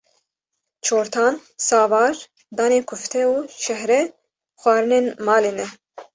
[0.85, 1.33] çortan,
[1.67, 2.15] savar,
[2.57, 4.01] danê kufte û şehre
[4.61, 5.67] xwarinên malê ne